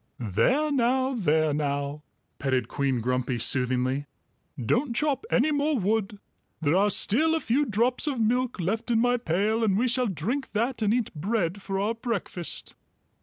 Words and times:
"There 0.17 0.71
now, 0.71 1.13
there 1.13 1.53
now," 1.53 2.01
petted 2.39 2.67
Queen 2.67 3.01
Grumpy 3.01 3.37
soothingly. 3.37 4.07
"Don't 4.59 4.95
chop 4.95 5.25
any 5.29 5.51
more 5.51 5.77
wood. 5.77 6.17
There 6.59 6.75
are 6.75 6.89
still 6.89 7.35
a 7.35 7.39
few 7.39 7.67
drops 7.67 8.07
of 8.07 8.19
milk 8.19 8.59
left 8.59 8.89
in 8.89 8.99
my 8.99 9.17
pail, 9.17 9.63
and 9.63 9.77
we 9.77 9.87
shall 9.87 10.07
drink 10.07 10.53
that 10.53 10.81
and 10.81 10.91
eat 10.91 11.13
bread 11.13 11.61
for 11.61 11.79
our 11.79 11.93
breakfast." 11.93 12.73